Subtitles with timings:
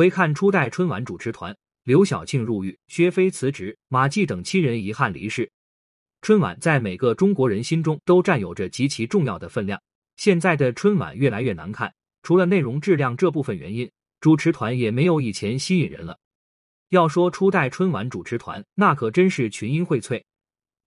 [0.00, 5.52] 回看初代春晚主持团，刘晓庆入狱，薛飞辞职，马季等七人遗憾离世。
[6.22, 9.78] 春晚在每个中国人心中都占有着极其重要的分量。
[10.16, 11.92] 现在的春晚越来越难看，
[12.22, 13.90] 除了内容质量这部分原因，
[14.22, 16.18] 主持团也没有以前吸引人了。
[16.88, 20.24] 要说初代春晚主持团，那可真是群英荟萃。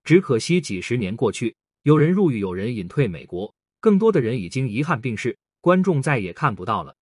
[0.04, 6.96] 只可惜几十年过去，有人入狱，有人隐退美国，更多的人已经遗憾病逝，观众再也看不到了。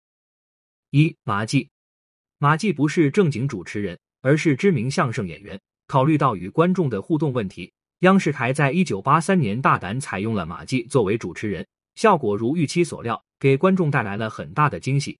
[0.89, 1.69] 一马季。
[2.41, 5.59] 马季不是正经主持人，而是知名相声演员。
[5.87, 15.17] 考虑到与观众的互动问题，央视台在一九八三年大胆采用了马季作为主持人，效果如预期所料，给观众带来了很大的惊喜。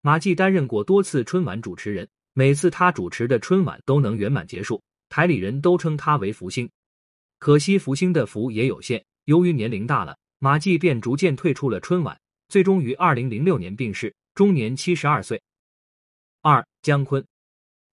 [0.00, 6.66] 马季担任过多次春晚主持人，每次他主持的春晚都能圆满结束，台里人都称他为福星。
[7.38, 12.18] 可惜福星的福也有限，由于年龄大了，马季便逐渐退出了春晚，
[12.48, 15.38] 最终于二零零六年病逝，终年七十二岁。
[16.84, 17.24] 姜昆，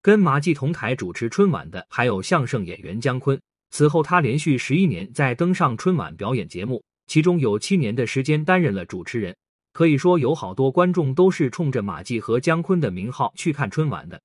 [0.01, 3.39] 跟马季同台主持春晚的还有相声演员姜昆。
[3.69, 9.33] 此后，他连续十一年在登上春晚表演节目，其中有七年的时间担任了主持人。
[9.71, 14.21] 可以说，有好多观众都是冲着马季和姜昆的名号去看春晚的。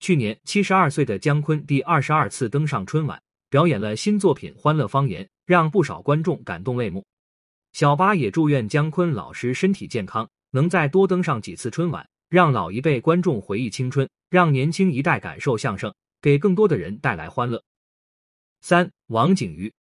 [0.00, 7.06] 去年，七十二岁的姜昆第二十二次登上春晚，表演了新作品《欢乐方言》，让不少观众感动泪目。
[7.72, 12.04] 小八也祝愿姜昆老师身体健康，能再多登上几次春晚。
[12.30, 15.92] 让老一辈观众回忆青春，让年轻一代感受相声，
[16.22, 17.60] 给更多的人带来欢乐。
[18.60, 19.72] 三王景瑜，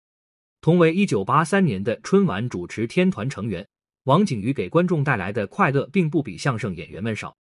[0.62, 3.68] 同为一九八三年的春晚主持天团成员，
[4.04, 7.36] 王景瑜给观众带来的快乐并不比相声演员们少。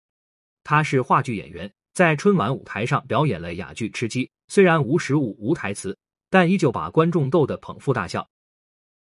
[0.66, 5.97] 他是话剧演员，在春晚舞台上表演了哑剧《吃鸡》，虽然无实物、无台词，
[6.30, 8.27] 但依旧把观众逗得捧腹大笑。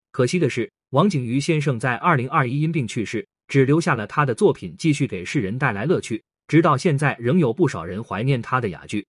[0.09, 3.27] 可惜的是，王景瑜先生在二零二一因病去世。
[3.47, 6.23] 只留下了他的作品，继续给世人带来乐趣。
[6.47, 9.05] 直到现在，仍有不少人怀念他的哑剧。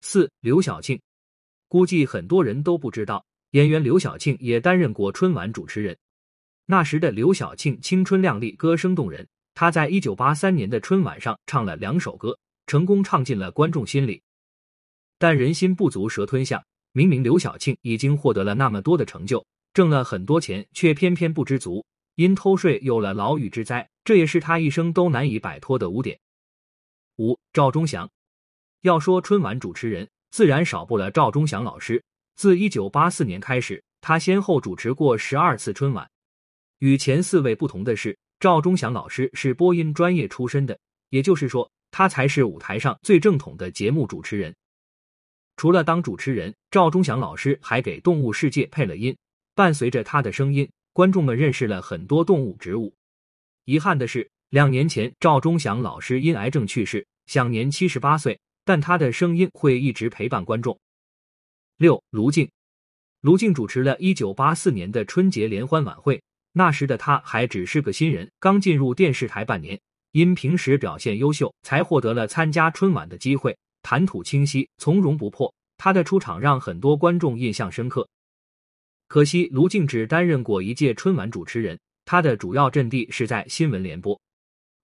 [0.00, 1.00] 四刘晓庆，
[1.66, 5.96] 估计很多人都不知道，演员刘晓庆也担任过春晚主持人。
[6.66, 9.26] 那时的刘晓庆青春靓丽，歌声动人。
[9.54, 14.22] 她在一九八三年的春晚上唱了两首歌，成功唱进了观众心里。
[15.18, 21.84] 但人心不足蛇吞象，明明刘晓庆已经获得了那么多的成就，挣了很多钱，却偏偏不知足。
[22.18, 26.18] 因偷税有了牢狱之灾，这也是他一生都难以摆脱的污点。
[27.18, 28.10] 五赵忠祥，
[28.80, 32.02] 要说春晚主持人，自然少不了赵忠祥老师。
[32.34, 36.10] 自一九八四年开始，他先后主持过十二次春晚。
[36.80, 40.76] 与前四位不同的是，赵忠祥老师是播音专业出身的，
[41.10, 44.52] 也就是说，他才是舞台上最正统的节目主持人。
[45.56, 49.16] 除了当主持人，赵忠祥老师还给《动物世界》配了音，
[49.54, 50.68] 伴随着他的声音。
[50.92, 52.94] 观众们认识了很多动物、植物。
[53.64, 58.38] 遗憾的是，两年前赵忠祥老师因癌症去世，享年七十八岁。
[58.64, 60.78] 但他的声音会一直陪伴观众。
[61.78, 62.50] 六，卢静，
[63.22, 66.22] 卢静主持了一九八四年的春节联欢晚会。
[66.52, 69.80] 那时的他还只是个新人，刚进入电视台半年，
[70.12, 73.56] 因平时表现优秀，才获得了参加春晚的机会。
[73.82, 78.06] 谈吐清晰，从容不迫，他的出场让很多观众印象深刻。
[79.08, 84.18] 可惜卢静只担任过一届春晚主持人，他的主要阵地是在新闻联播。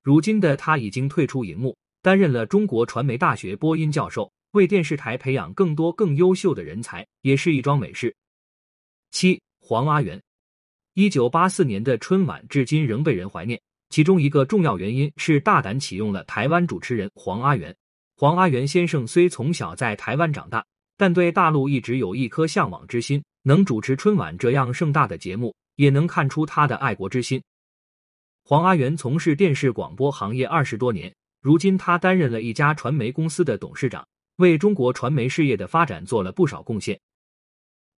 [0.02, 8.14] 如今的他已经退出荧幕，担任了中国传媒大学播音教授，为电视台培养更多更优秀的人才，也是一桩美事。
[9.10, 10.18] 七黄阿元，
[10.94, 13.60] 一九八四年的春晚至今仍被人怀念，
[13.90, 17.76] 其中一个重要原因是大胆启用了台湾主持人黄阿元。
[18.16, 20.64] 黄阿元先生虽从小在台湾长大，
[20.96, 23.22] 但对大陆一直有一颗向往之心。
[23.46, 27.42] 能主持春晚这样盛大的节目，也能看出他的爱国之心。
[28.42, 34.06] 黄阿元从事电视广播行业二十多年，如今他担任了一家传媒公司的董事长，
[34.36, 36.98] 为中国传媒事业的发展做了不少贡献。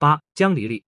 [0.00, 0.82] 八江黎丽，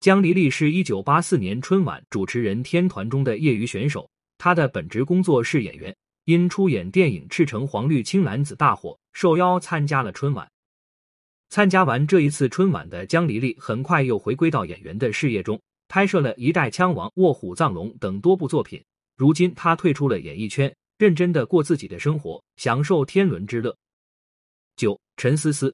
[0.00, 10.50] 江黎丽是一九八四年春晚主持人天团中的业余选手，她的本职工作是演员，因出演电影《赤橙黄绿青蓝紫》大火，受邀参加了春晚。
[11.50, 18.82] 参加完这一次春晚的江黎丽，很快又回归到演员的事业中，拍摄了一代枪王、卧虎藏龙等多部作品。
[19.16, 23.76] 如今她退出了演艺圈，认真的过自己的生活，享受天伦之乐。
[24.76, 25.72] 九陈思思，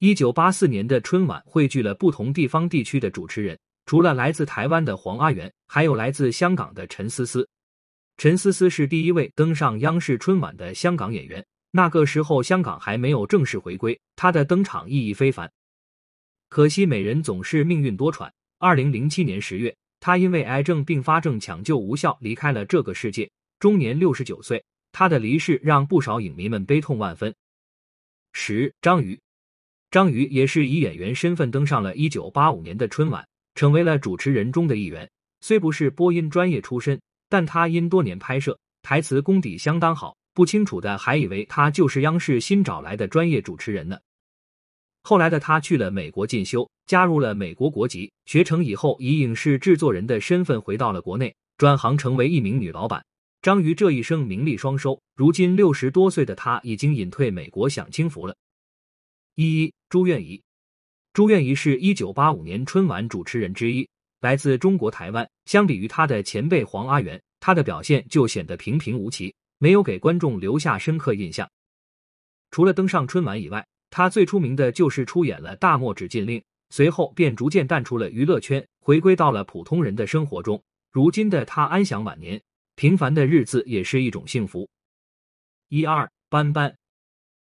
[0.00, 7.48] 一九八四年的春晚汇聚了不同地方地区的主持人，除了来自台湾的黄阿元，还有来自香港的陈思思。
[8.18, 11.42] 陈思思是第一位登上央视春晚的香港演员。
[11.70, 15.50] 那个时候，香港还没有正式回归，他的登场意义非凡。
[16.48, 18.30] 可惜美人总是命运多舛。
[18.58, 23.30] 二零零七年十月，他因为癌症并发症抢救无效离开了这个世界，
[23.60, 24.64] 终年六十九岁。
[24.90, 27.32] 他的离世让不少影迷们悲痛万分。
[28.32, 29.20] 十，张瑜，
[29.90, 33.24] 张瑜也是以演员身份登上了一九八五年的春晚，
[33.54, 35.08] 成为了主持人中的一员。
[35.40, 40.16] 虽不是播音专业出身，但他因多年拍摄，台词功底相当好。
[40.38, 43.98] 不清楚的还以为他就是央视新找来的专业主持人呢。
[45.02, 48.12] 后来的他去了美国进修，加入了美国国籍。
[48.24, 53.04] 学成以后，以影视制作人的身份回到了国内，转行成为一名女老板。
[53.42, 58.36] 张瑜这一生名利双收，如今六十多岁的她已经隐退美国享清福了。
[59.34, 60.40] 一一朱苑仪，
[61.12, 63.88] 朱苑仪是一九八五年春晚主持人之一，
[64.20, 65.28] 来自中国台湾。
[65.46, 69.34] 相比于他的前辈黄阿元，他的表现就显得平平无奇。
[69.58, 71.50] 没有给观众留下深刻印象。
[72.50, 76.40] 除了登上春晚以外，他最出名的就是出演了《大漠只禁令》，
[76.70, 80.62] 随后便逐渐淡出了娱乐圈，回归到了普通人的生活中。
[80.90, 82.40] 如今的他安享晚年，
[82.74, 84.68] 平凡的日子也是一种幸福。
[85.68, 86.74] 一二班班，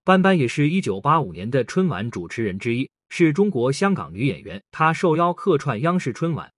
[0.04, 4.62] 班班也是一九八五年的春晚主持人之一，是中国香港女演员。
[4.72, 6.52] 她受邀客串央视春晚，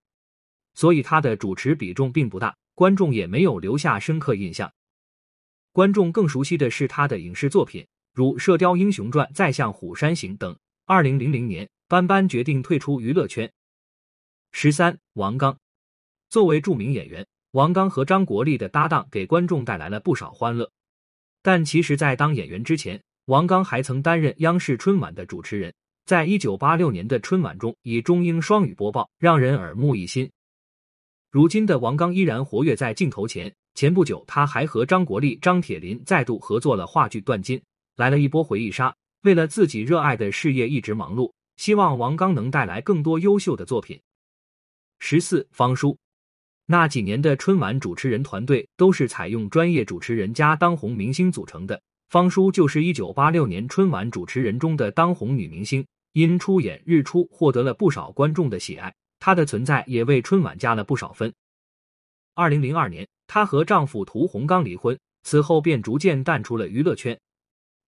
[0.75, 4.71] 所以她的主持比重并不大，观众也没有留下深刻印象。
[5.77, 10.57] 观众更熟悉的是他的影视作品，如《射雕英雄传》《再向虎山行》等。
[10.87, 13.47] 二零零零年，班班决定退出娱乐圈。
[14.51, 15.55] 十三，王刚
[16.31, 20.67] 作为著名演员，王刚和张国立的搭档给观众带来了不少欢乐。
[21.43, 25.71] 但其实，在当演员之前，王刚还曾担任央视春晚的主持人，
[26.07, 30.27] 在一九八六年的春晚中以中英双语播报，让人耳目一新。
[31.29, 33.53] 如今的王刚依然活跃在镜头前。
[33.77, 37.59] 前不久，他还和张国立、张铁林再度合作了话剧《断金》，
[37.95, 38.91] 来了一波回忆杀。
[39.21, 44.01] 为了自己热爱的事业一直忙碌，希望王刚能带来更多优秀的作品。
[44.97, 45.95] 十四，方舒，
[46.65, 51.79] 那几年的春晚主持人团队都是采用专业主持人加当红明星组成的，
[52.09, 61.31] 方舒就是一九八六年春晚主持人中的当红女明星，因出演《日出》获得了不少观众的喜爱，她的存在也为春晚加了不少分。
[62.37, 63.07] 二零零二年。
[63.25, 67.19] 她和丈夫涂洪刚离婚，此后便逐渐淡出了娱乐圈。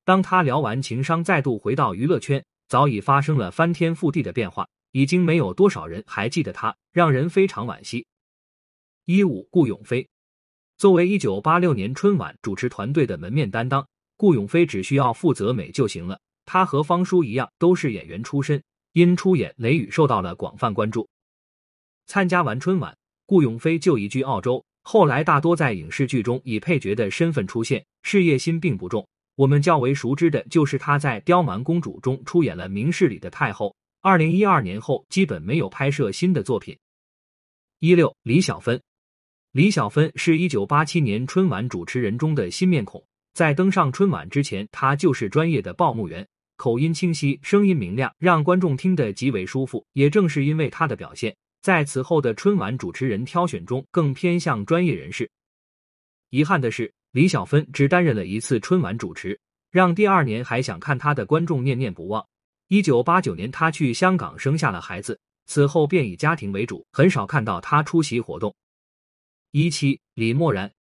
[0.04, 8.08] 当她聊完情伤，再度回到娱乐圈，早已发生了翻天覆地的变化，已经没有多少人还记得她，让人非常惋惜。
[9.06, 10.10] 一五顾永飞，
[10.78, 13.88] 作为一九八六年春晚主持团队的门面担当，
[14.18, 16.20] 顾永飞只需要负责美就行了。
[16.46, 18.62] 他和方舒一样，都是演员出身，
[18.94, 21.08] 因出演《雷雨》受到了广泛关注。
[22.08, 22.98] 参加完春晚，
[23.30, 24.66] 顾永飞就移居澳洲。
[24.82, 29.08] 后来大多在影视剧中以配角的身份出现，事业心并不重。
[29.36, 33.76] 我们较为熟知的就是他在《刁蛮公主》中出演了明事理的太后。
[34.02, 36.76] 二零一二年后，基本没有拍摄新的作品。
[37.78, 38.82] 一六李小芬，
[39.52, 43.04] 李小芬是一九八七年春晚主持人中的新面孔。
[43.36, 46.28] 在登上春晚之前，她就是专业的报幕员，
[46.58, 49.86] 口音清晰，声音明亮，让观众听得极为舒服。
[49.94, 51.36] 也正是因为她的表现。
[51.62, 55.30] 在此后的春晚主持人挑选中，更偏向专业人士。
[56.30, 59.40] 遗憾的是，李小芬只担任了一次春晚主持，
[59.72, 62.26] 让第二年还想看她的观众念念不忘。
[62.68, 68.56] 一九八九年，她去香港生下了孩子，此后便以家庭为主，很少看到她出席活动。
[69.52, 70.72] 一七李默然，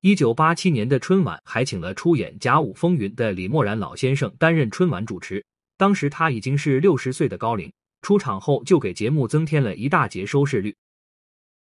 [0.00, 5.44] 一九八七年的春晚还请了出演《甲午风云》的李默然老先生担任春晚主持，
[5.76, 7.70] 当时他已经是六十岁的高龄。
[8.06, 10.76] 出场后就给节目增添了一大截收视率。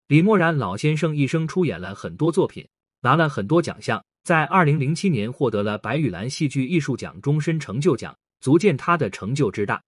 [0.09, 2.67] 李默然老先生一生出演了很多作品，
[3.03, 9.83] 拿了很多奖项，在二零零七年获得了白玉兰戏剧艺术奖终身成就奖，足见他的成就之大。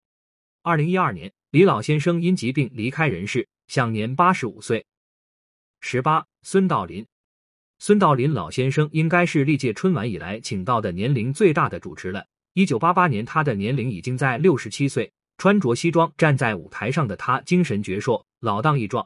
[0.63, 4.85] 二零一二年，李老先生因疾病离开人世，享年八十五岁。
[5.81, 7.07] 十八，孙道临，
[7.79, 12.27] 孙道临老先生应该是历届春晚以来请到的年龄最大的主持了。
[12.53, 15.11] 一九八八年，他的年龄已经在六十七岁。
[15.43, 19.05] 穿着西装站在舞台上的他，精神矍铄，老当益壮。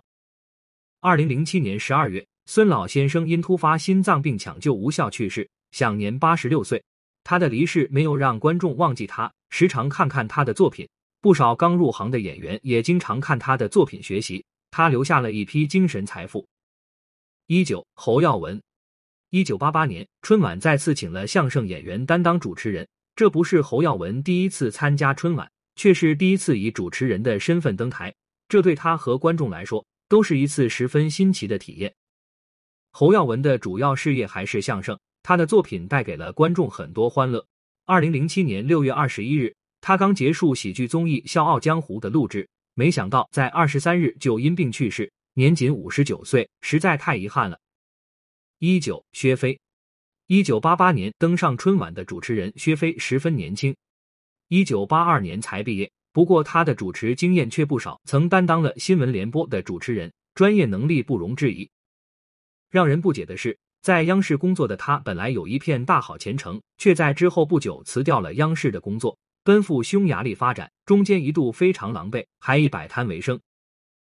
[1.00, 6.84] 二零零七年十二月，孙老先生因突发心脏病抢救无效去世，享年八十六岁。
[7.24, 10.86] 他的离世没有让观众忘记他，时常看看他的作品。
[11.22, 16.46] 不少刚入行的演员也经常看他的作品学习，他留下了一批精神财富。
[17.46, 18.60] 一九侯耀文，
[19.30, 25.50] 一九八八年春晚再次请了相声演员担当主持人，这不是侯耀文第一次参加春晚。
[25.76, 28.12] 却是第一次以主持人的身份登台，
[28.48, 31.94] 这对他和观众来说都是一次十分新奇的体验。
[32.90, 37.46] 侯耀文的主要事业还是相声，他的作品带给了观众很多欢乐。
[37.84, 47.58] 二零零七年六月二十一日，他刚结束喜剧综艺《笑傲江湖》的录制，没想到在二十三日就因病去世，年仅五十九岁，实在太遗憾了。
[48.58, 49.60] 一九薛飞，
[50.26, 53.76] 一九八八年登上春晚的主持人薛飞十分年轻，
[54.48, 55.90] 一九八二年才毕业。
[56.12, 61.68] 不过他的主持经验却不少，曾担当了新闻联播的主持人，专业能力不容置疑。
[62.70, 73.38] 让人不解的是，在央视工作的他本来有一片大好前程，却在之后不久辞掉了央视的工作，奔赴匈牙利发展，中间一度非常狼狈，还以摆摊为生。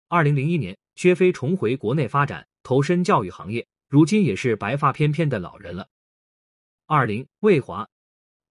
[0.08, 5.88] 二零零一年，薛飞重回国内发展，投身教育行业，如今也是白发翩翩的老人了。
[6.86, 7.88] 二零魏华，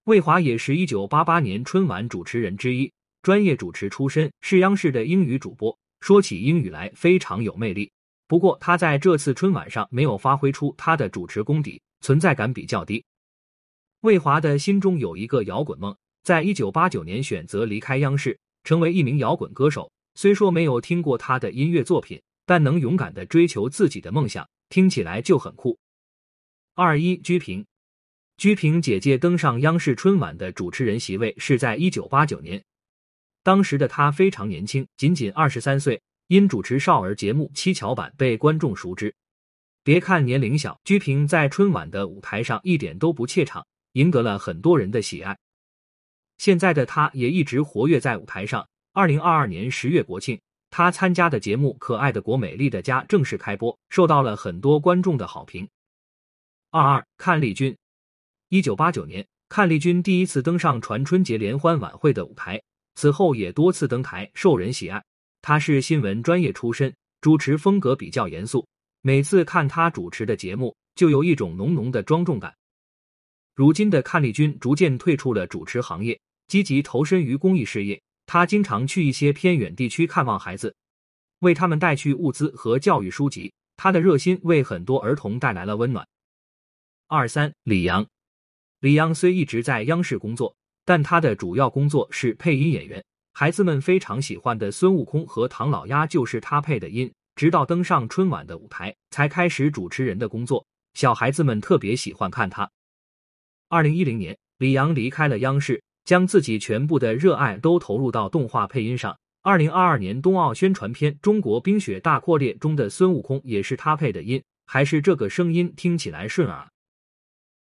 [0.04, 2.92] 魏华也是一九八八年春晚主持人之一，
[3.22, 7.88] 专业主持出身，是央视的英语主播，说起英语来非常有魅力。
[8.26, 13.04] 不过他在这次春晚上没有发挥出他的主持功底，存在感比较低。
[14.00, 19.88] 魏华的心中有一个摇滚梦，在一九八九年选择离开央视，成为一名摇滚歌手。
[20.16, 25.78] 虽说没有听过他的音乐作品，但能勇敢的追求自己的梦想，听起来就很酷。
[26.74, 27.64] 二一居平。
[28.42, 32.60] 鞠萍姐姐登上央视春晚的主持人席位是在一九八九年，
[33.44, 39.14] 当时的她非常年轻，仅仅二十三岁，因主持少儿节目《七巧板》被观众熟知。
[39.84, 45.38] 别看年龄小，鞠萍在春晚的舞台上一点都不怯场，赢得了很多人的喜爱。
[46.38, 48.68] 现在的她也一直活跃在舞台上。
[48.92, 55.68] 二零二二年十月国庆，她参加的节目《可爱的国美丽的家》正式开播，受到了很多观众的好评。
[56.72, 57.76] 二二看丽君。
[58.52, 62.62] 一九八九年，阚丽君第一次登上传春节联欢晚会的舞台，
[62.96, 65.02] 此后也多次登台，受人喜爱。
[65.40, 68.68] 她是新闻专业出身，主持风格比较严肃，
[69.00, 72.54] 每次看她主持的节目，就有一种浓浓的庄重感。
[73.54, 77.98] 如今的阚丽君逐渐退出了主持行业，积极投身于公益事业。
[78.26, 80.76] 她经常去一些偏远地区看望孩子，
[81.38, 83.50] 为他们带去物资和教育书籍。
[83.78, 86.06] 她的热心为很多儿童带来了温暖。
[87.08, 88.06] 二三李阳。
[88.82, 90.52] 李阳虽一直在央视工作，
[90.84, 93.00] 但他的主要工作是配音演员。
[93.32, 97.08] 孩子们非常喜欢的孙悟空和唐老鸭就是他配的音。
[97.36, 100.66] 直到登上春晚的舞台，才开始主持人的工作。
[100.94, 102.68] 小孩子们特别喜欢看他。
[103.68, 109.16] 二零一零年，李阳离开了央视，将自己全部的热爱都投入到动画配音上。
[109.42, 116.68] 二零二二年冬奥宣传片《中国冰雪大扩列》中的孙悟空也是他配的音，还是这个声音听起来顺耳。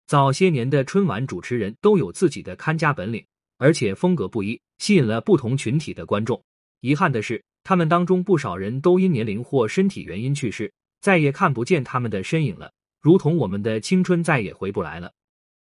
[0.07, 3.25] 早些年的春晚主持人都有自己的看家本领，
[3.57, 6.41] 而且风格不一，吸引了不同群体的观众。
[6.79, 10.71] 遗憾的是，他们当中不少人都因年龄或身体原因去世，
[11.01, 12.71] 再也看不见他们的身影了，
[13.01, 15.11] 如同我们的青春再也回不来了。